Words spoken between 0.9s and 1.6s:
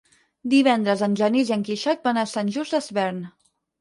en Genís i